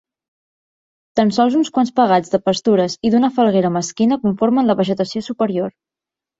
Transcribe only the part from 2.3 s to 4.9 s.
de pastures i d'una falguera mesquina conformen la